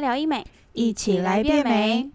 [0.00, 2.10] 聊医美，一起来变美。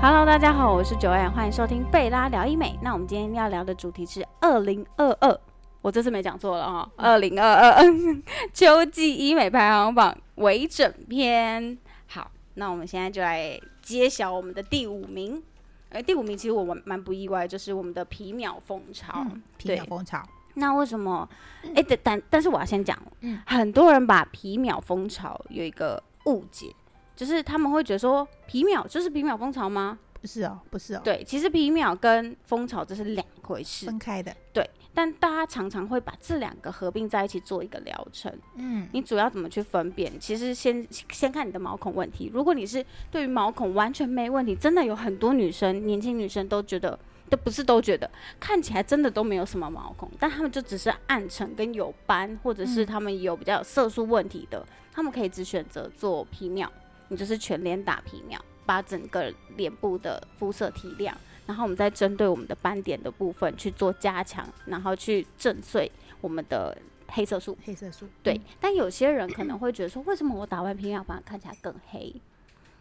[0.00, 2.78] Hello，大家好，我是九安，欢迎收听贝拉聊医美。
[2.82, 5.40] 那我们今天要聊的主题是二零二二，
[5.82, 7.84] 我这次没讲错了哈，二零二二
[8.54, 11.76] 秋季医美排行榜微整篇。
[12.06, 15.42] 好，那我们现在就来揭晓我们的第五名。
[15.90, 19.20] 呃，第五名其实我蛮蛮不意外，就是我们的皮秒蜂巢。
[19.20, 20.22] 嗯，皮对秒蜂巢，
[20.54, 21.28] 那为什么？
[21.74, 26.74] 哎、但但但是我要先讲，嗯很多人把皮秒蜂巢有一个误解，
[27.16, 29.98] 就是他们会觉得说皮秒就是皮秒蜂巢吗？
[30.20, 33.86] 不是哦，不是哦，对，其实皮秒跟蜂巢这是两回事。
[33.86, 38.32] 分开的，对，但大家常常会把这两个合并在一起做一个疗程。
[38.56, 40.12] 嗯，你主要怎么去分辨？
[40.18, 42.30] 其实先先看你的毛孔问题。
[42.32, 46.98] 如果你是对于毛孔完全没问题，真的有很多女生，年轻女生都觉得。
[47.30, 48.10] 都不是都觉得
[48.40, 56.72] 看起来真的都没有什么毛孔，但他们就只是暗沉跟有斑，或者是嗯他们有比较有色素问题的，他们可以只选择做皮秒，
[57.08, 61.16] 你就是全脸打皮秒，把整个脸部的肤色提亮，
[61.46, 67.56] 然后我们再针对我们的斑点的部分去做加强，然后去震碎我们的黑色素。
[67.64, 72.14] 黑色素，对，但有些人可能会觉得说，为什么我打完皮秒反而看起来更黑？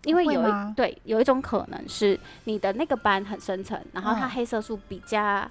[0.03, 5.49] 因为有一对有一种可能是你的那个斑很深层，然后它嗯黑色素比较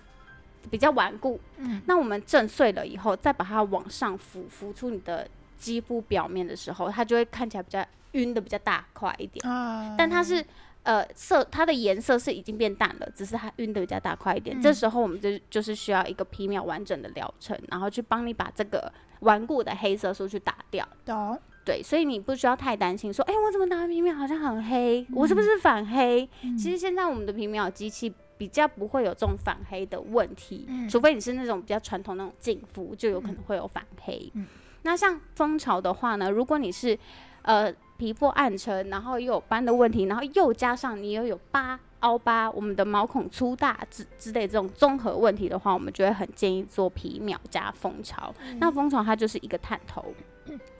[0.70, 1.40] 比较顽固。
[1.56, 7.82] 嗯，那我们震碎了以后，再把它往上浮浮出你的肌肤表面的时候，它就会看起来比较
[8.16, 9.48] 晕的比较大块一点。
[9.48, 10.44] 啊，但它是
[10.82, 14.58] 呃色，它的颜色是已经变淡了，只是它晕的比较大块一点。
[14.58, 20.86] 嗯这时候我们就就是需要一个皮秒完整的疗程，然后去帮你把这个顽固的黑色素去打掉。
[21.04, 26.28] 懂，对，所以你不需要太担心，说，哎、我怎么打完皮秒好像很黑，我是不是反黑？
[26.42, 34.30] 嗯其实现在我们的皮秒机器比较不会有这种反黑的问题，嗯除非你是那种比较传统那种净肤，就有可能会有反黑。
[34.34, 34.46] 嗯
[34.82, 36.96] 那像蜂巢的话呢，如果你是
[37.42, 41.78] 呃皮肤暗沉，然后又有斑的问题，然后又加上你又有疤。
[42.00, 48.32] 凹疤，我们的毛孔粗大之之类这种综合问题的话，我们就会很建议做皮秒加蜂巢。
[48.58, 50.04] 那蜂巢它就是一个探头，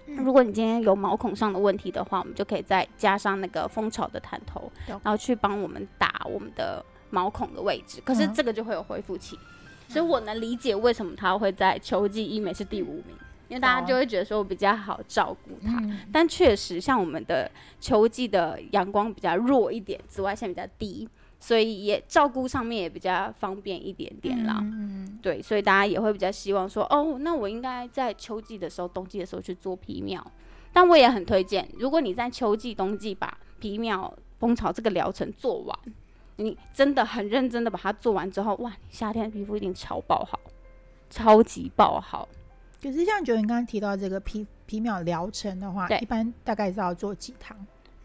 [0.07, 8.01] 如果你今天有毛孔上的问题的话，我们就可以再加上那个蜂巢的探头，然后去帮我们打我们的毛孔的位置。
[8.05, 9.37] 可是嗯这个就会有恢复期，
[9.89, 13.17] 所以我能理解为什么它会在秋季医美是第五名，
[13.49, 15.79] 因为大家就会觉得说我比较好照顾它。
[15.81, 21.09] 嗯，但确实，像我们的秋季的阳光比较弱一点，紫外线比较低，
[21.39, 24.59] 所以也照顾上面也比较方便一点点啦。
[24.63, 30.25] 嗯，对，所以大家也会比较希望说，哦，那我应该在秋季的时候、冬季的时候去做皮秒。
[30.73, 35.79] 但我也很推荐，如果你在秋季、冬季把皮秒蜂巢这个疗程做完，
[36.37, 40.39] 你真的很认真的把它做完之后，哇，你夏天的皮肤一定超爆好，
[41.09, 42.29] 超级爆好。
[42.83, 45.99] 可是像九你刚刚提到这个皮皮秒疗程的话，对。
[45.99, 47.57] 一般大概是要做几堂？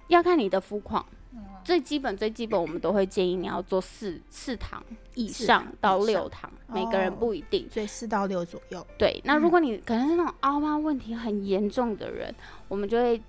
[0.08, 1.40] 要看你的肤况，嗯。
[1.64, 4.84] 最基本最基本，我们都会建议你要做四四堂
[5.14, 6.08] 以四堂上到以上。
[6.08, 7.70] 六堂，每个人哦不一定。
[7.70, 12.34] 所以四到六左右，对，那如嗯果你可能是那种凹疤问题很严重的人，
[12.68, 13.22] 我们就会，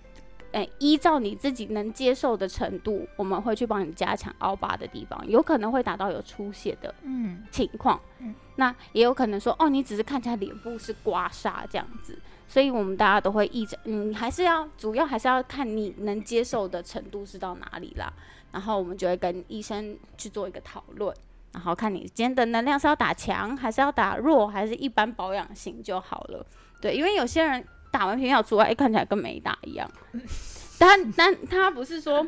[0.53, 12.19] 呃，依照你自己能接受的程度，我们会去帮你加强凹疤的地方，有可能会达到有出血的嗯，情况，嗯那也有可能说，哦，你只是看起来脸部是刮痧这样子，
[12.49, 18.13] 所以我们大家都会依着，嗯，还是要主要还是要看你能接受的程度是到哪里啦，
[18.51, 21.15] 然后我们就会跟医生去做一个讨论。
[21.53, 26.47] 然后看你今天的能量是要打强，还是要打弱，还是一般保养型就好了。
[26.81, 29.91] 对，因为有些人打完皮秒出来，哎，看起来跟没打一样。
[30.81, 32.27] 但但他不是说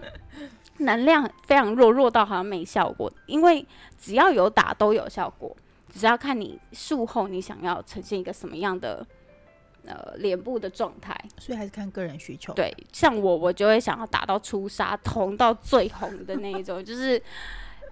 [0.78, 3.66] 能量非常弱，弱到好像没效果，因为
[3.98, 5.56] 只要有打都有效果，
[5.94, 9.06] 只是要看你术后你想要呈现一个什么样的
[9.86, 11.16] 呃脸部的状态。
[11.38, 17.22] 所以还是看个人需求。，对，像我，我就会想要打到出痧，红到最红的那一种，就是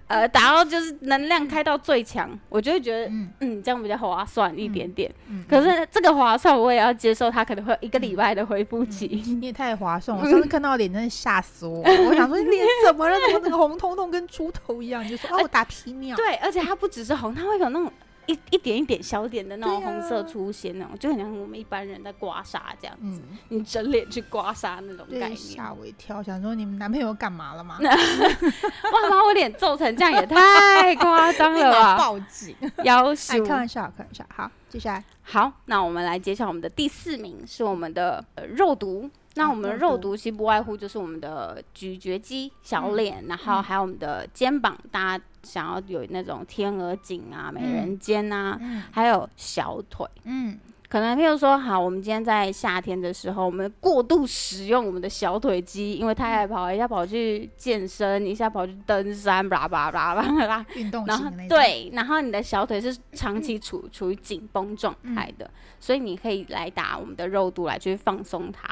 [0.07, 5.11] 呃，打到就是能量开到最强，我就会觉得，嗯嗯这样比较划算一点点。
[5.29, 9.07] 嗯，可是这个划算，我也要接受，它可能会有一个礼拜的恢复期。
[9.25, 10.15] 你也太划算！
[10.19, 13.15] 我上次看到脸真的吓死我，我想说你脸怎么了？
[13.27, 15.07] 怎么那个红彤彤跟猪头一样？
[15.07, 16.15] 就说哦，我打皮秒。
[16.15, 17.91] 对，而且它不只是红，它会有那种
[18.27, 25.37] 一一点一点小点的那种红色出现，那种就很像我们一般人在刮痧这样子，嗯，你整脸去刮痧那种概对，念。
[25.37, 27.77] 吓我一跳，想说你们男朋友干嘛了吗？
[27.81, 31.97] 哇，把我脸皱成这样也太夸张了吧！
[31.99, 32.55] 报警！
[32.61, 34.25] 哎，要求开玩笑，开玩笑。
[34.33, 43.63] 好，接下来好，那我们来揭晓我们的第四名是我们的、呃肉毒那啊我们的肉肉毒毒其实不外乎就是我们的咀嚼肌、小嗯脸，然后嗯。
[43.63, 48.83] 还有我们的肩膀，大家想要有那种天鹅颈啊、美人尖啊，嗯。
[48.91, 50.05] 还有小腿。
[50.25, 65.49] 嗯，可能譬如说，好，我们今天在夏天的时候，我们过度使用我们的小腿肌，因为太爱跑，一下跑去健身，一下跑去登山，啦啦啦啦啦，运动然后对，然后你的小腿是长期处处于紧绷状态的，
[65.79, 68.67] 所以你可以来打我们的肉毒来去放松它。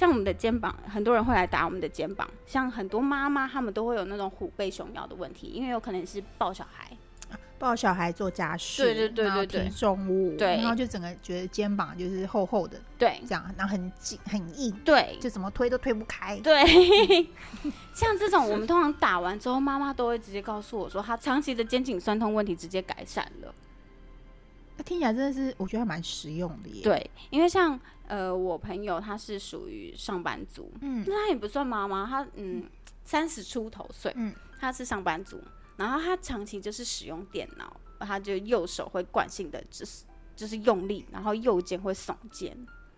[0.00, 6.96] 像我们的肩膀，很多人会来打我们的肩膀，像很多妈妈她们都会有那种虎背熊腰的问题，因为有可能是抱小孩，
[7.58, 16.40] 抱小孩做家事，对对对对对提重物，对然后就整个觉得肩膀就是厚厚的对这样，然后很紧很硬，对就怎么推都推不开。
[16.40, 16.64] 对，
[17.92, 23.54] 像这种我们通常打完之后，妈妈都会直接告诉我说，她长期的肩颈酸痛问题直接改善了。
[24.78, 27.78] 那听起来真的是，我觉得还蛮实用的耶。，对，因为像
[28.10, 31.04] 呃我朋友他是属于上班族，嗯。
[31.06, 32.68] 那他也不算妈妈，他嗯
[33.04, 34.34] 三十出头岁，嗯。
[34.58, 35.40] 他是上班族，
[35.76, 40.04] 然后他长期就是使用电脑，他就右手会惯性的就是
[40.36, 42.54] 就是用力，然后右肩会耸肩，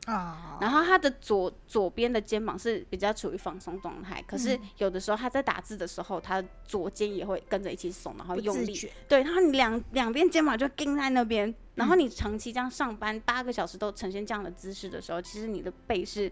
[0.06, 4.60] 啊，然后他的左左边的肩膀是比较处于放松状态，可是嗯。
[4.78, 16.30] 有的时候他在打字的时候，他左肩也会跟着一起耸，然后用力，对，然后你两两边肩膀就钉在那边，然嗯后你长期这样上班八个小时都呈现这样的姿势的时候，其实你的背是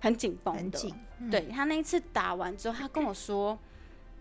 [0.00, 0.60] 很紧绷的。
[0.60, 0.94] 很紧。
[1.18, 3.58] 嗯，对他那一次打完之后，他跟我说，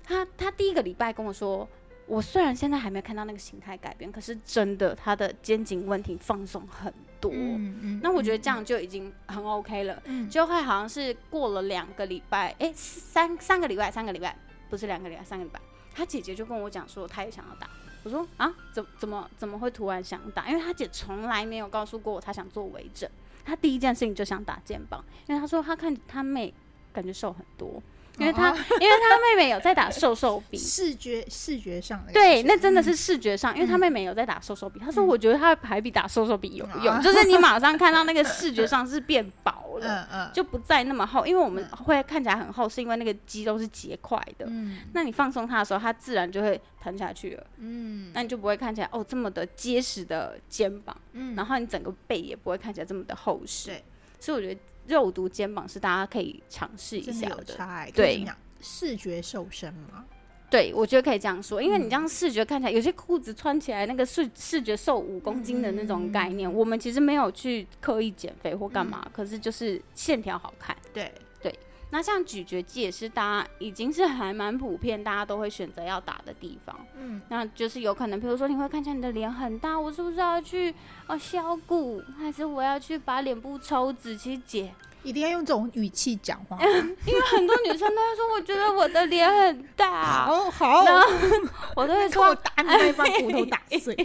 [0.04, 1.68] 他他第一个礼拜跟我说，
[2.08, 7.32] 我虽然现在还没看到那个形态改变，可是真的他的肩颈问题放松很多。
[7.34, 10.02] 嗯嗯，那我觉得这样就已经很 OK 了。
[10.06, 14.38] 嗯，就会好像是过了两个礼拜，哎、三三个礼拜，三个礼拜，
[14.70, 15.60] 不是两个礼拜，三个礼拜。
[15.94, 17.70] 他姐姐就跟我讲说，她也想要打。
[18.04, 20.48] 我说啊，怎怎么怎么会突然想打？
[20.50, 23.10] 因为他姐从来没有告诉过我她想做微整，
[23.44, 26.54] 她第一件事情就想打肩膀，因为她说她看她妹
[26.94, 27.82] 感觉瘦很多，
[28.20, 35.08] 因为他、哦因为他妹妹有在打瘦瘦 笔，视觉视觉上的对，那真的是视觉上，因为他妹妹有在打瘦瘦笔，他说嗯。
[35.08, 40.08] 我觉得她还比打瘦瘦笔有用，啊就是你马上看到那个视觉上是变薄 了。
[40.12, 44.46] 嗯嗯，就不再那么厚，因为我们会看起来很厚，是因为那个肌肉是结块的。
[44.48, 44.80] 嗯。
[44.94, 47.44] 那你放松它的时候，它自然就会弹下去了。
[47.58, 48.12] 嗯。
[48.14, 53.72] 那你就不会看起来哦这么的结实的肩膀，嗯，然后你整个背也不会看起来这么的厚实。
[54.20, 57.44] 所以我觉得肉毒肩膀是大家可以尝试一下的。
[57.46, 58.26] 差欸，对。
[58.62, 60.04] 视觉瘦身嘛，
[60.50, 70.76] 对，我觉得可以这样说，因为你嗯这样视觉看起来，有些裤子穿起来那个视视觉瘦五公斤的那种概念，我们其实没有去刻意减肥或干嘛，可是就是线条好看。
[70.94, 71.10] 对。
[71.42, 71.58] 对，
[71.92, 76.76] 那像咀嚼肌也是大家已经是还蛮普遍，大家都会选择要打的地方。
[76.96, 80.74] 嗯，那就是有可能，比如说你会看起来你的脸很大，我是不是要去
[81.08, 84.16] 哦削骨，还是我要去把脸部抽脂？
[84.16, 84.72] 其实姐，
[85.02, 91.08] 一定要用这种语气讲话， 因为很多女生都会说，我觉得我的脸很大， 好好，然后
[91.76, 93.96] 我都会说我，打你那把骨头打碎，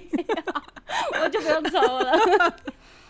[1.20, 2.18] 我就不用抽了。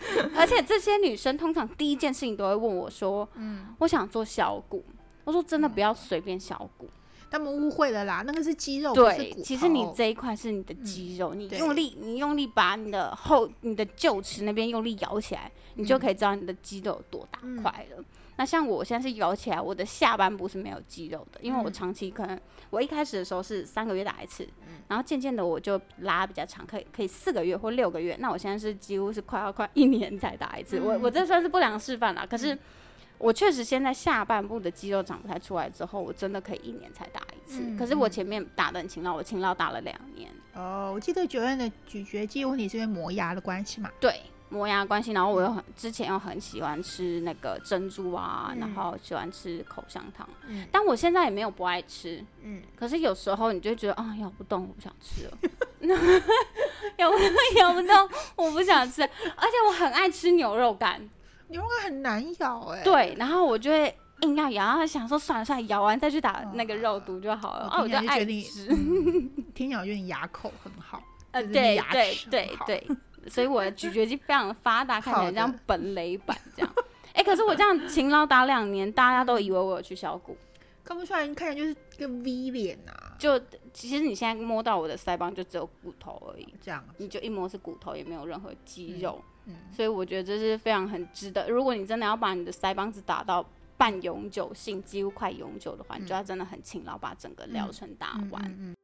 [0.35, 4.83] 而且这些女生通常第一件事情都会问我说，嗯，我想做小骨。
[5.23, 6.87] 我说真的不要随便小骨，
[7.31, 17.59] 他们误会了啦，那个是肌肉，对，其实你这一块是你的肌肉，你用力，你用力把你的后、你的臼齿那边用力咬起来，你就可以知道你的肌肉有多大嗯。
[17.63, 18.03] 块了。
[18.37, 22.39] 那像我现在是摇起来，我的下半部是没有肌肉的，因为我嗯长期可能
[22.69, 28.15] 我一开始的时候是三个月打一次，嗯然后渐渐的我就拉比较长，可以可以四个月或六个月。
[28.19, 32.25] 那我现在是几乎是快要快一年才打一次，我我这算是不良示范啦。
[32.29, 32.57] 可是
[33.17, 37.61] 我确实现在下半部的肌肉长不太出来之后，我真的可以一年才打一次。
[37.63, 40.29] 嗯可是我嗯前面打的很勤劳，我勤劳打了两年。
[40.53, 48.59] 哦，我记得九院的咀嚼肌问题是因为磨牙的关系嘛，对磨牙的关系，然后我又很之前又很喜欢吃那个珍珠啊，嗯。
[48.59, 50.67] 然后喜欢吃口香糖，嗯。
[50.71, 55.37] 但我现在也没有不爱吃，嗯，可是有时候你就会觉得啊，咬不动，我不想吃了，
[56.97, 61.01] 咬不动，咬不动，我不想吃，而且我很爱吃牛肉干，
[61.47, 72.87] 牛肉干很难咬哎，，对，然后我就会硬要咬，然后想说算了算了，咬完再去打那个肉毒就好了，啊，我我就爱吃，嗯听起来我觉得你牙口很好，呃，就是对对对对，
[73.29, 76.73] 所以我的咀嚼肌非常的发达，看起来像本垒板这样。
[77.13, 80.37] 哎、可是我这样勤劳打两年，大家都以为我有去削骨。
[80.83, 83.39] 看不出来，你看起来就是个 V 脸呐，就
[83.73, 89.19] 其实你现在摸到我的腮帮就只有骨头而已，这样，你就一摸是骨头，也没有任何肌肉。
[89.47, 91.47] 嗯所以我觉得这是非常很值得。
[91.49, 93.45] 如果你真的要把你的腮帮子打到
[93.77, 98.43] 半永久性，几乎快永久的话，你就要真的很勤劳，把整个疗程打完。
[98.45, 98.75] 嗯嗯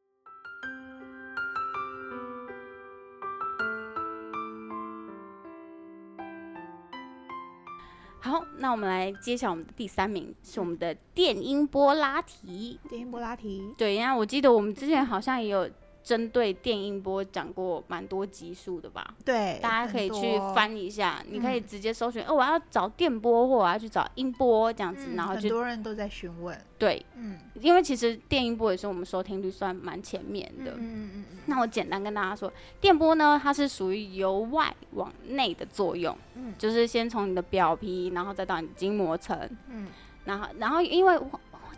[8.23, 12.79] 好，那我们来揭晓我们的第三名是我们的电音波拉提。
[12.87, 15.67] 电音波拉提，对，因为我记得我们之前好像也有
[16.03, 19.15] 针对电音波讲过蛮多集数的吧？
[19.25, 30.71] 对，大家可以去，翻一下，你可以嗯直接搜寻，哦，我要找电波或我要去找音波这样子，嗯然后就多人都在询问，对，嗯因为其实电音波也是我们收听率算蛮前面的。
[30.71, 36.53] 嗯嗯嗯嗯那我简单跟大家说，电波呢，它是属于由外往内的作用，嗯。
[36.57, 39.87] 就是先从你的表皮，然后再到你的筋膜层，嗯。
[40.25, 41.19] 然后然后因为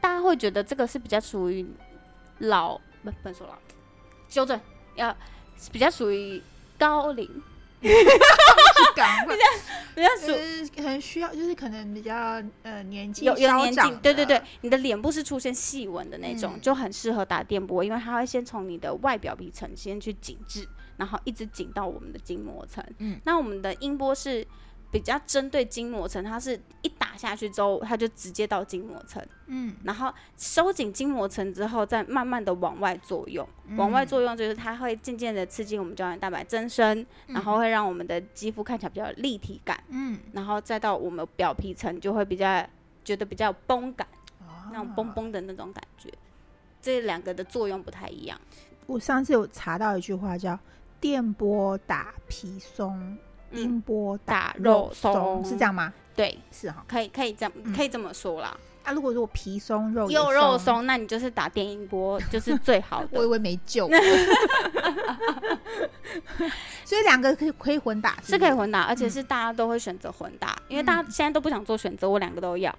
[0.01, 1.65] 大家会觉得这个是比较属于
[2.39, 3.53] 老不不能说老，
[4.27, 4.60] 纠正
[4.96, 5.15] 要
[5.72, 6.41] 比较属于
[6.77, 7.25] 高龄，
[7.82, 7.89] 嗯，
[8.96, 9.36] 赶快，
[9.96, 20.67] 比较属就是可能需要，就是可能比较呃年纪有有年纪，对对对，，你的脸部是出现细纹的那种，嗯就很适合打电波，因为它会先从你的外表皮层先去紧致，
[20.98, 22.84] 然后一直紧到我们的筋膜层。
[22.98, 24.46] 嗯，那我们的音波是
[24.93, 33.47] 比较针对筋膜层，它是一打下去之后，它就直接到筋膜层，嗯然后收紧筋膜层之后，再慢慢的往外作用。
[33.75, 39.83] 往外嗯作用就是它会渐渐的刺激我们胶原蛋白增生，然后会让我们的肌肤看起来比较有立体感。
[39.89, 42.63] 嗯，然后再到我们表皮层就会比较
[43.03, 44.07] 觉得比较有绷感，
[44.71, 45.13] 那种绷哦。
[45.15, 46.07] 绷的那种感觉。
[46.79, 48.39] 这两个的作用不太一样。
[48.85, 50.59] 我上次有查到一句话叫
[51.01, 53.17] “电波打皮松，嗯，
[53.53, 55.93] 音波打肉肉松是这样吗？
[56.15, 56.83] 对，是哈。
[56.88, 58.55] 可以可以这可以这么说啦。
[58.83, 63.07] 啊，如果说我皮松肉又肉，松，那你就是打电音波， 就是最好的。
[63.13, 63.88] 我以为没救。
[66.83, 72.75] 所以两个可以可以混打，是可以混打，而且是大家都会选择混打，因为大家现在都不想做选择，我两个都要。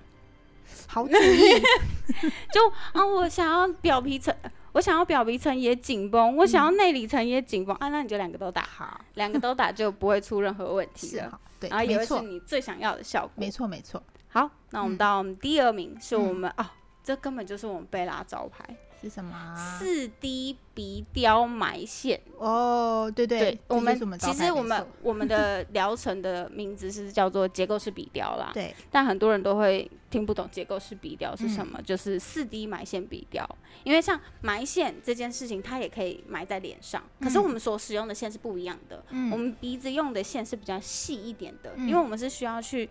[0.86, 1.62] 好主意。
[2.52, 4.34] 就啊，我想要表皮层，
[4.74, 11.30] 我想要表皮层也紧绷，我想要内里层也紧绷啊，那你就两个都打，好，两个都打就不会出任何问题了。
[11.30, 13.30] 是，对，然后也会是，你最想要的效果。
[13.36, 14.02] 没错，没错。
[14.28, 16.66] 好，那我们嗯到我们第二名是我们哦，
[17.04, 18.64] 这根本就是我们贝拉招牌
[19.04, 19.54] 是什么啊？
[19.78, 22.20] 四 D 鼻雕埋线。
[22.38, 33.48] 哦，对对，对我们其实我们我们的疗程的名字是叫做结构式鼻雕啦， 对，但很多人都会听不懂结构式鼻雕是什嗯么，就是四 D 埋线鼻雕。
[33.84, 39.04] 因为像埋线这件事情，它也可以埋在脸上，可是嗯我们所使用的线是不一样的。
[39.10, 42.88] 嗯我们鼻子用的线是比较细一点的，嗯因为我们是需要去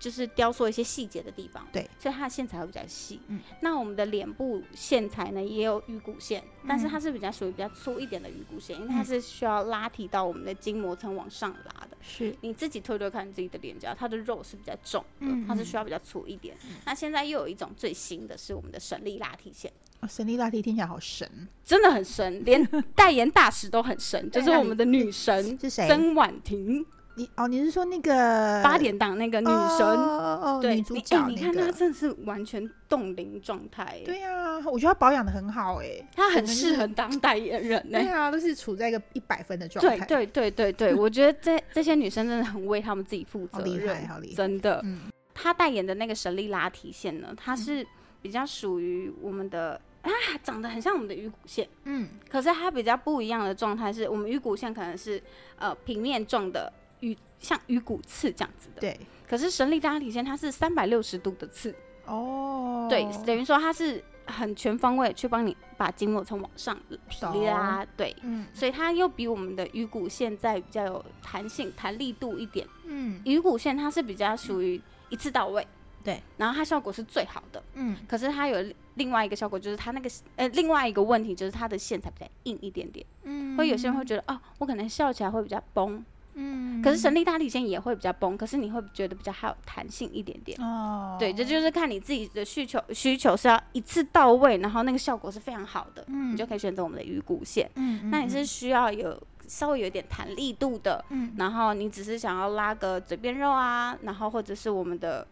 [0.00, 3.20] 就是雕塑一些细节的地方，对，所以它的线材会比较细。
[3.28, 11.96] 嗯，那我们的脸部线材呢也有鱼骨线，但是嗯它是比较属于比较粗一点的鱼骨线，因为它嗯是需要拉提到我们的筋膜层往上拉的。
[12.00, 16.56] 是，你自己推推看自己的脸颊，它的肉是比较重的，嗯它是需要比较粗一点。
[16.86, 19.70] 那现在又有一种最新的是我们的神力拉提线。
[20.00, 21.30] 哦神力拉提听起来好神，
[21.62, 22.64] 真的很神，连
[22.94, 25.86] 代言大使都很神， 就是我们的女神是谁？
[25.86, 26.82] 曾婉婷，
[27.20, 29.86] 你哦，你是说那个八点档那个女神。
[29.86, 31.70] 哦哦哦，对，女主你角你看她。
[31.70, 44.34] 真的是完全冻龄状态，对呀，我觉得她保养的很好哎，她很适合当代言人呢、对啊，都是处在一个一百分的状态，对对对对对，我觉得这这些女生真的很为她们自己负责好厉害，厉害。
[44.34, 44.80] 真的。
[44.84, 45.00] 嗯
[45.32, 47.86] 她代言的那个神力拉提线呢，它是
[48.20, 50.10] 比较属于我们的啊，
[50.42, 55.22] 长得很像我们的鱼骨线，嗯可是它比较不一样的状态是，我们鱼骨线可能是
[55.56, 56.70] 呃平面状的
[57.00, 58.80] 鱼，像鱼骨刺这样子的。
[58.80, 58.98] 对。
[59.28, 66.76] 可是神力大提线它是三百六十度的刺，哦，对，等于说它是很全方位去帮你把筋膜层往上
[67.08, 68.14] 提拉，对。
[68.22, 68.46] 嗯。
[68.52, 72.66] 所以它又比我们的鱼骨线在比较有弹性、弹力度一点。
[72.86, 73.20] 嗯。
[73.24, 74.80] 鱼骨线它是比较属于
[75.10, 75.64] 一次到位，
[76.02, 77.62] 对，然后它效果是最好的。
[77.74, 77.96] 嗯。
[78.08, 83.56] 可是它有另外一个效果，就是它那个呃另外一个问题就是它的线材比较硬一点点，嗯。
[83.56, 90.60] 会有些人会觉得哦，我可能笑起来会比较崩，嗯，可是神力大体线也会比较崩，可是你会觉得比较还有弹性一点点。
[90.60, 96.32] 哦，对，这就是看你自己的需求，需求是要一次到位，然后那个效果是非常好的，嗯。
[96.32, 97.70] 你就可以选择我们的鱼骨线。
[97.74, 101.32] 嗯，嗯那你是需要有稍微有一点弹力度的，嗯。
[101.36, 105.26] 然后你只是想要拉个嘴边肉啊，然后或者是我们的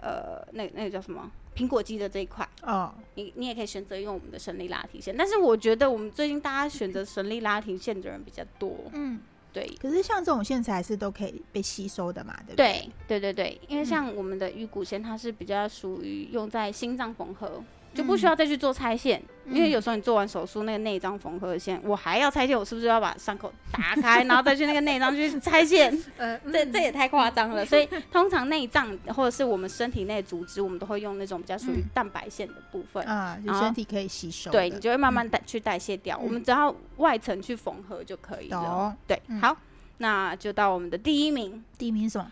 [0.00, 5.14] 呃那那个叫什么苹果肌的这一块，哦，你你也可以选择用我们的神力拉提线。
[5.16, 9.20] 但是我觉得我们最近大家选择神力拉提线的人比较多，嗯，
[9.52, 9.66] 对。
[9.80, 12.90] 可是像这种线材是都可以被吸收的嘛，对不对？
[13.06, 13.86] 对对对，因为嗯。
[13.86, 17.62] 像我们的鱼骨线，它是比较属于用在心脏缝合，
[17.94, 19.22] 就不嗯需要再去做拆线。
[19.46, 25.92] 因为嗯有时候你做完手术，那个内脏缝合线，我还要拆线，我是不是要把伤口打开， 然后再去那个内脏去拆线？
[26.16, 27.64] 呃，这这也太夸张了。
[27.66, 33.02] 所以通常内脏或者是我们身体内的组织，我们都会用那种比较属于嗯蛋白线的部分。
[33.06, 38.62] 啊，就然后身体可以吸收，对你就会慢慢代去代谢掉，嗯我们只要外层去缝合就可以了。
[38.64, 38.96] 懂。
[39.08, 39.56] 对，嗯好，
[39.98, 42.30] 那就到我们的第一名，第一名是什么？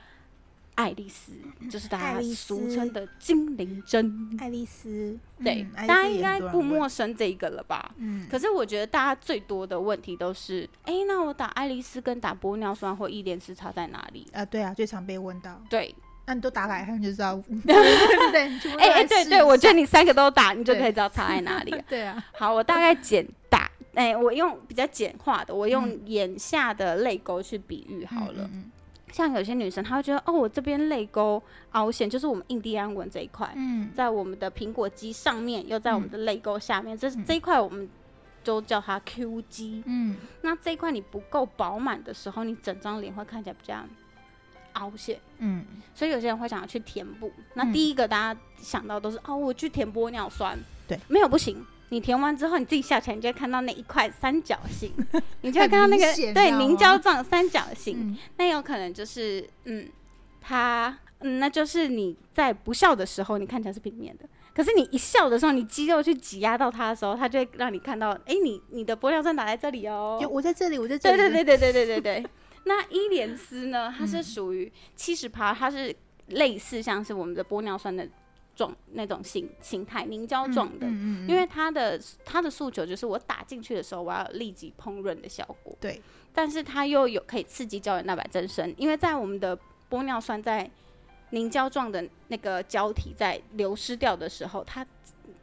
[0.79, 1.33] 爱丽丝，
[1.69, 4.31] 就是大家俗称的精灵针。
[4.39, 7.93] 爱丽丝，对，嗯大家应该不陌生这一个了吧？
[7.99, 14.25] 嗯，可是我觉得大家最多的问题都是，哎、那我打爱丽丝跟打玻尿酸或伊莲丝差在哪里？
[14.33, 15.93] 啊，对啊，最常被问到，对，
[16.27, 17.35] 那你都打来看就知道，
[18.79, 21.83] 哎哎、对对，我觉得你三个都打，你就可以知道差在哪里了。
[21.91, 26.01] 对啊，好，我大概简打，哎、我用比较简化的，我用嗯。
[26.07, 28.49] 眼下的泪沟去比喻好了。
[28.53, 28.71] 嗯
[29.13, 37.25] 像有些女生，她会觉得，哦，我这边泪沟凹陷，就是我们印第安纹这一块，嗯，在我们的苹果肌上面，又在我们的泪沟下面，这嗯。
[37.25, 37.89] 这一块我们
[38.45, 39.83] 都叫它 Q 肌。
[39.87, 40.17] 嗯。
[40.43, 43.77] 那这一块你不够饱满的时候，你整张脸会看起来比较
[44.75, 45.65] 凹陷，嗯。
[45.95, 47.33] 所以有些人会想要去填补。
[47.55, 47.73] 那嗯。
[47.73, 51.65] 第一个大家想到都是哦，我去填玻尿酸，对，没有不行。
[51.91, 54.93] 你填完之后，你自己笑起来，你就会看到那一块三角形，
[55.43, 57.99] 你就会看到那个对凝胶状三角形。
[58.01, 59.89] 嗯那有可能就是，嗯，
[60.41, 64.29] 它，嗯，那就是你在不笑的时候，你看起来是平面的。
[64.55, 70.19] 可是你一笑的时候，你肌肉去挤压到它的时候，它就会让你看到，哎、你你的玻尿酸打在这里哦。
[70.21, 72.31] 就我在这里，我在这里，对对对对对对对对。
[72.65, 73.95] 那伊莲丝呢？
[73.97, 75.95] 它嗯是属于七十趴，它是
[76.27, 78.07] 类似像是我们的玻尿酸的
[78.59, 80.87] 状那种形形态凝胶状的。
[80.89, 85.77] 嗯嗯，因为它的它的诉求就是我打进去的时候，我要有立即烹饪的效果。
[85.81, 86.03] 对，
[86.35, 89.57] 但是它又有可以刺激胶原蛋白增生，因为在我们的
[89.89, 90.69] 玻尿酸在
[91.31, 94.85] 凝胶状的那个胶体在流失掉的时候，它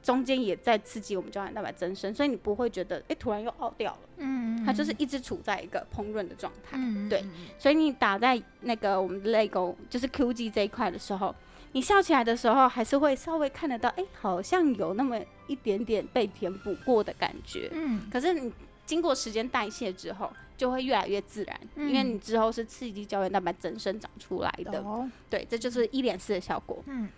[0.03, 6.77] 中间也在刺激我们胶原蛋白增生，所以你不会觉得哎、诶突然又凹掉了，嗯，它就是一直处在一个烹饪的状态。
[6.77, 7.23] 嗯对，
[7.57, 11.33] 所以你打在那个我们的泪沟，就是 Q G 这一块的时候，
[11.75, 17.69] 你笑起来的时候，还是会稍微看得到，哎、好像有那么一点点被填补过的感觉。
[17.73, 18.49] 嗯可是你
[18.85, 24.79] 经过时间代谢之后，就会越来越自然，嗯因为你之后是刺激胶原蛋白增生长出来的。
[24.79, 26.81] 哦，对，这就是一脸丝的效果。
[26.85, 27.09] 嗯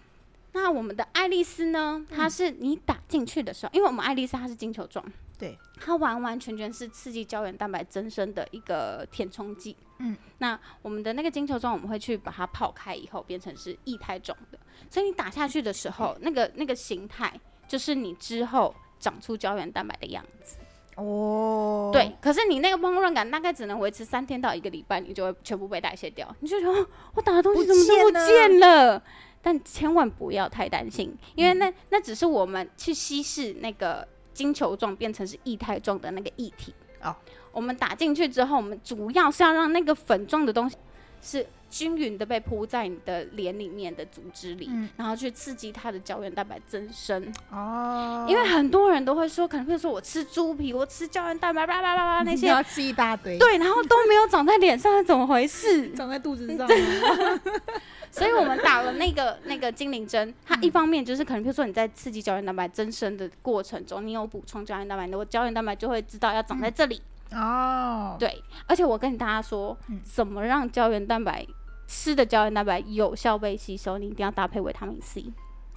[0.54, 2.04] 那我们的爱丽丝呢？
[2.10, 5.06] 它是你打进去的时候，因为我们爱丽丝它是金球状，
[5.38, 9.76] 对，它完完全全是刺激胶原蛋白增生的一个填充剂。
[10.00, 17.32] 嗯，那我们的那个金球状，我们会去把它泡开以后变成是液态状的，所以你打下去的时候，那个那个形态
[17.68, 20.58] 就是你之后长出胶原蛋白的样子。
[20.96, 26.36] 哦，对，可是你那个烹饪感大概只能维持三天到一个礼拜，你就会全部被代谢掉。
[26.40, 29.04] 你就觉得、哦、 我打的东西怎么都不见了见了？
[29.44, 36.72] 但千万不要太担心，因为那那只是我们去稀释那个金球状变成是液态状的那个液体。
[37.02, 37.16] 哦，
[37.52, 40.78] 我们打进去之后，我们主要是要让那个粉状的东西
[41.20, 47.34] 是均匀的被铺在你的脸里面的组织里，嗯然后去刺激它的胶原蛋白增生。
[47.52, 55.90] 哦，因为很多人都会说，可能比如说我吃猪皮，我吃胶原蛋白，叭叭叭叭那些，要吃一大堆，，对，然后都没有长在脸上，是怎么回事？
[55.98, 56.68] 长在肚子上，
[58.18, 67.02] 所以我们打了那个 那个精灵针，它嗯一方面就是可能，比如说你在刺激胶原蛋白增生的过程中，你有补充胶原蛋白，你的胶原蛋白就会知道要长在这里。
[67.32, 71.46] 哦，对，而且我跟大家说，嗯怎么让胶原蛋白
[71.88, 75.26] 吃的胶原蛋白有效被吸收，你一定要搭配维他命 C。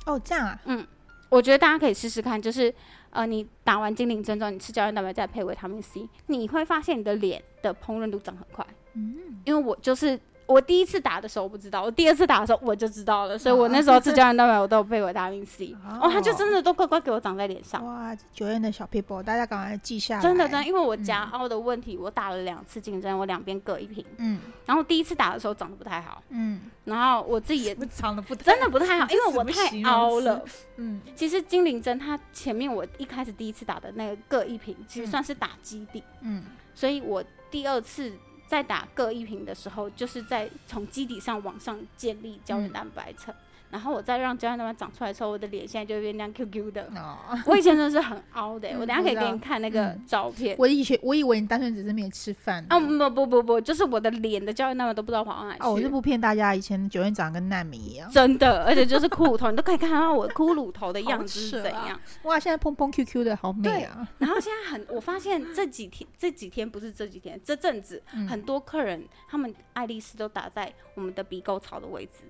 [0.06, 0.86] 哦，这样啊，嗯
[1.28, 2.74] 我觉得大家可以试试看，就是
[3.10, 8.66] 呃，你打完精灵针之后，你吃胶原蛋白再配维他命 C，你会发现你的脸的烹饪度长很快。
[8.94, 10.18] 嗯，因为我就是
[10.50, 16.00] 我第一次打的时候我不知道，我第二次打的时候我就知道了，所以我那时候吃胶原蛋白我都有配维他命 C，哦。
[16.02, 17.84] 哦，它就真的都乖乖给我长在脸上。
[17.86, 24.04] 哇，这九院的小 people，大家赶快记下来，真的真的，因为我夹凹的问题，我打了两次竞争，我两边各一瓶。
[24.16, 24.40] 嗯。
[24.66, 30.42] 然后第一次打的时候长得不太好，嗯，然后我自己也长得不真的不太好， 因为我太凹了。
[30.76, 31.00] 嗯。
[31.14, 36.42] 其实精灵针它前面我一开始第一次打的那个各一瓶，其实算是打基底，嗯。
[36.74, 38.12] 所以我第二次
[38.50, 43.32] 在打各一瓶的时候，就是在从基底上往上建立胶原蛋白层，
[43.70, 46.82] 然后我再让胶原蛋白长出来的时候，我的脸现在就会变那样 Q Q 的。
[46.96, 50.56] 哦，我以前真的是很凹的、嗯我等下可以给你看那个嗯照片。
[50.58, 55.64] 我以前我以为你单纯只是没吃饭啊不不不不，就是我的脸的胶原蛋白都不知道跑到哪里去。
[55.64, 62.00] 哦，我是不骗大家，以前九院长跟难民一样，真的，而且就是骷髅头，你都可以看到我骷髅头的样子是怎样。
[62.24, 72.20] 哇，现在砰砰 QQ 的好美啊，然后现在很，我发现这几天这几天不是这几天，这阵子、嗯很多客人他们爱丽丝都打在我们的鼻沟槽的位置。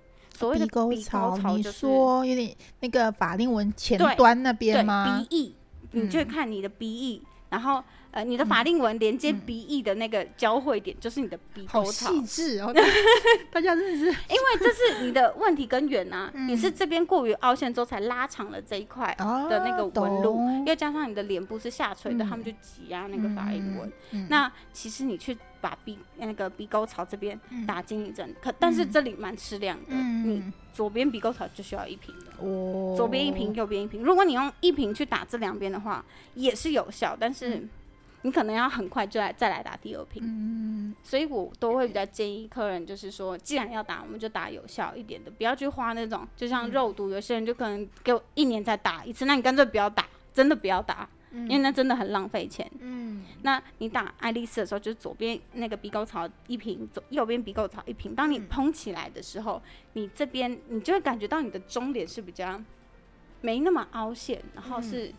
[0.40, 5.22] 所谓的鼻沟鼻槽，你就是说有点那个法令纹前端那边吗？
[5.28, 5.54] 鼻翼，
[5.92, 12.12] 你就嗯看你的鼻翼，然后呃，你的法令纹连接嗯鼻翼的那个交汇点，就是你的鼻好沟槽。
[12.12, 12.72] 细致哦，
[13.52, 14.04] 大家真的是。
[14.06, 16.48] 因为这是你的问题根源啊，嗯。
[16.48, 20.66] 你是这边过于凹陷之后才拉长了这一块哦的那个纹路，懂。
[20.66, 22.28] 又加上你的脸部是下垂的，嗯。
[22.28, 23.92] 他们就挤压那个法令纹。
[24.10, 27.64] 嗯那其实你去把鼻那个鼻沟槽这边嗯。
[27.66, 32.44] 打精一针，可但是这里蛮吃量的，你嗯左边鼻沟槽就需要一瓶的。
[32.44, 34.02] 哦，左边一瓶，右边一瓶。
[34.02, 37.68] 如果你用一瓶去打这两边的话，也是有效，但是
[38.22, 40.22] 你可能要很快就来再来打第二瓶。
[40.24, 52.70] 嗯，所以我都会比较建议客人，就是说，既然要打，我们就打有效一点的，不要去花那种，就像肉毒，有些人就可能给我一年再打一次，那你干脆不要打，真的不要打，因为那真的很浪费钱。
[52.78, 58.14] 嗯那你打爱丽丝的时候，就是左边那个鼻沟槽一瓶，左右边鼻沟槽一瓶。
[58.14, 59.62] 当你嗯蓬起来的时候，
[59.94, 62.60] 你这边你就会感觉到你的中脸是比较
[63.40, 65.10] 没那么凹陷，然后是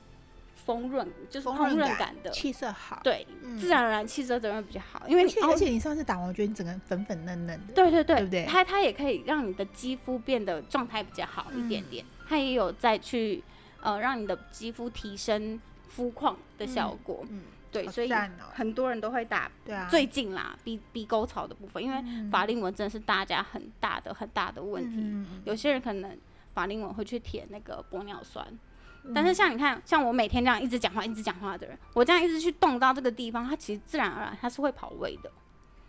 [0.55, 2.29] 丰润，就是丰丰润感的。
[2.31, 3.57] 气色好，对，嗯。
[3.57, 8.45] 自然而然气色真的比较好，因为你而且你上次打完，我觉得你整个粉粉嫩嫩的，对对对，对不对？
[8.45, 13.43] 它它也可以让你的肌肤变得状态比较好一点点，它也有再去
[13.81, 15.59] 呃让你的肌肤提升
[15.89, 17.25] 肤况的效果。
[17.29, 18.11] 嗯，对，所以
[18.53, 22.29] 很多人都会打对啊，最近啦鼻鼻沟槽的部分，因为嗯。
[22.29, 25.25] 法令纹真的是大家很大的很大的问题。
[25.45, 26.17] 有些人可能
[26.53, 28.45] 法令纹会去填那个玻尿酸。
[29.03, 35.31] 嗯但是像你看，像我每天这样一直讲话、一直讲话的人，我这样一直去动到这个地方，它其实自然而然它是会跑位的。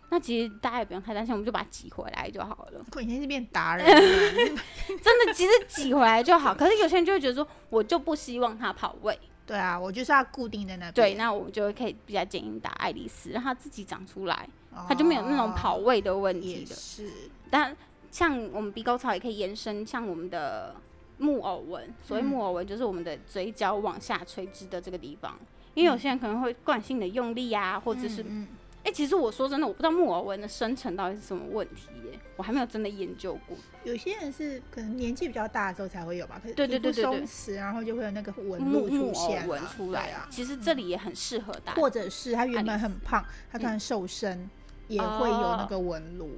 [0.09, 2.85] 那其实大家也不用太担心，我们就把它挤回来就好了。
[2.95, 3.91] 我已经是变达人了，
[5.01, 6.53] 真的，其实挤回来就好。
[6.53, 9.17] 可是有些人就会觉得说，我就不希望它跑位。
[9.45, 16.75] 对啊，我就是要固定在那边，对，那我们就会可以比较建议打爱丽丝，让它自己长出来，哦它就没有那种跑位的问题也的。
[16.75, 17.09] 是，
[17.49, 17.75] 但
[18.09, 20.75] 像我们鼻沟槽也可以延伸，像我们的
[21.23, 25.39] 木偶纹，所谓嗯木偶纹就是我们的嘴角往下垂直的这个地方。
[25.73, 28.47] 因为有些人可能会惯性的用力啊，或者是哎、嗯
[28.83, 33.57] 诶其实我说真的，我不知道木偶纹的生成到底是什么问题耶，我还没有真的研究过。
[33.85, 41.81] 有些人是可能年纪比较大的时候才会有吧，可是对对对松弛，然后就会有那个纹路木木偶出现啊纹出来对啊，其实这里也很适合大家。
[41.81, 44.49] 或者是他原本很胖，他突然瘦身，
[44.89, 46.31] 也会有那个纹路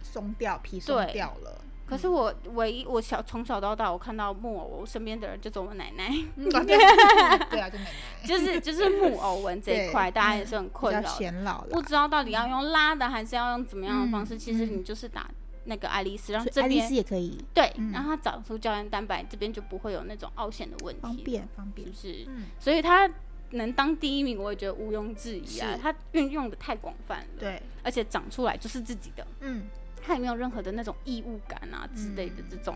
[0.00, 1.60] 松掉，皮松掉了。
[1.88, 11.66] 可是我唯一我小从小到大，我看到木偶，我身边的人就只有我奶奶， 嗯，对啊 对啊，就奶奶就是就是木偶纹这一块，大家嗯也是很困扰。
[11.70, 14.34] 不知道到底要用拉的还是要用怎么样的方式。
[14.34, 15.28] 嗯其实嗯你就是打
[15.64, 21.00] 那个爱丽丝，让这边丝也可以对，嗯让它长出胶原蛋白，这边就不会有那种凹陷的问题。
[21.00, 22.18] 方，便方便是不。
[22.18, 22.24] 是？
[22.28, 23.10] 嗯，所以它
[23.50, 25.78] 能当第一名，我也觉得毋庸置疑啊。
[25.82, 29.66] 它运用的太广泛了，，对，而且长出来就是自己的，嗯，
[30.08, 32.74] 它也没有任何的那种异物感啊之类的嗯这种。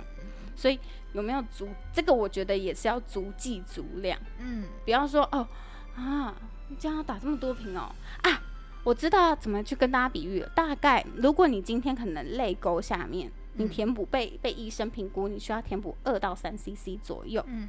[0.55, 0.79] 所以
[1.15, 4.19] 有没有足这个，我觉得也是要足剂足量。
[4.39, 5.49] 嗯，不要说哦
[5.97, 6.35] 啊，
[6.69, 7.91] 你这样要打这么多瓶哦
[8.23, 8.43] 啊！
[8.85, 10.49] 我知道怎么去跟大家比喻了。
[10.55, 17.69] 大概如果你今天可能泪沟下面，你嗯填补被被医生评估，你需要填补二到三 CC 左右，嗯，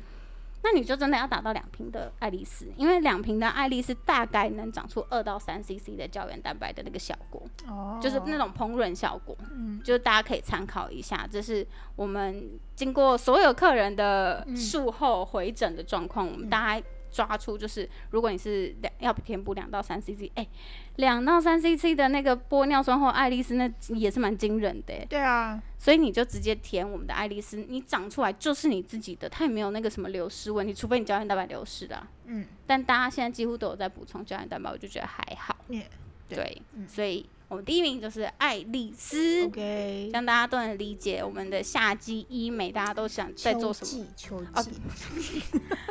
[0.63, 9.35] 那你就真的要打到两瓶的爱丽丝，因为两瓶的爱丽丝大概能长出二到三 CC 的胶原蛋白的那个效果，哦，就是那，种烹饪效果。
[9.51, 20.47] 嗯，就是大家可以参考一下，这是我们经过所有客人的嗯术后回诊的状况，我们嗯大概抓出就是，如果你是两要填补两到三 CC，哎、
[20.95, 32.07] 两到三 CC 的那个玻尿酸或爱丽丝，那也是蛮惊人的、欸，对啊，所以你就直接填我们的爱丽丝，你长出来就是你自己的，它也没有那个什么流失问题，除非你胶原蛋白流失啦。
[32.25, 35.55] 嗯，但大家现在几乎都有在补充胶原蛋白，我就觉得还好。
[35.69, 35.87] 也
[36.29, 39.45] 对所以我们第一名就是爱丽丝。
[39.45, 44.07] OK，让大家都能理解我们的夏季医美，大家都想在做什么？
[44.15, 45.82] 秋季，秋哦季，哎，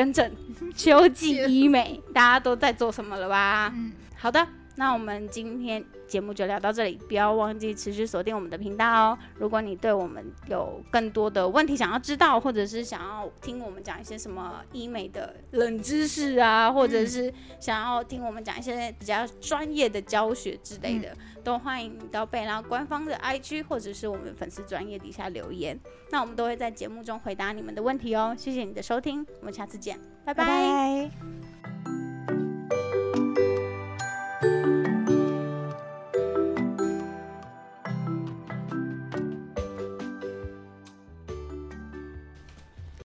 [0.00, 0.30] 更正，
[0.74, 3.70] 秋季医美，大家都在做什么了吧？
[3.74, 4.46] 嗯，好的，
[4.80, 9.18] 那我们今天节目就聊到这里，不要忘记持续锁定我们的频道哦。
[9.36, 21.14] 如果你对我们有更多的问题想要知道，或者是想要听我们讲一些什么医美的冷知识啊，或者是想要听我们讲一些比较专业的教学之类的，
[21.44, 25.78] 都欢迎你到贝拉官方的 IG 或者是我们粉丝专业底下留言，
[26.10, 28.34] 那我们都会在节目中回答你们的问题哦。
[28.34, 31.59] 谢谢你的收听，我们下次见，拜拜拜。